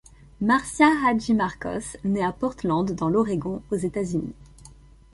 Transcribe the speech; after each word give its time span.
Marcia 0.41 0.87
Hadjimarkos 1.05 1.95
naît 2.03 2.23
à 2.23 2.31
Portland 2.31 2.89
dans 2.91 3.07
l'Oregon, 3.07 3.61
aux 3.69 3.75
États-Unis. 3.75 4.33